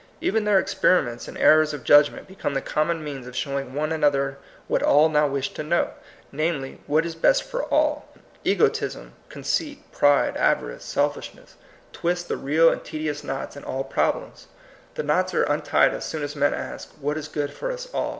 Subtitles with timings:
[0.19, 4.39] Even their experiments and errors of judgment become the common means of showing one another
[4.67, 5.91] what all now wish to know;
[6.31, 8.07] namely, what is best for all.
[8.43, 11.55] Egotism, conceit, pride, avarice, selfishness,
[11.93, 12.23] THE MOTTO OF VICTORY.
[12.23, 14.47] 187 twist the real and tedious knots in all problems.
[14.95, 18.09] The knots are untied as soon as men ask,— What is good for us all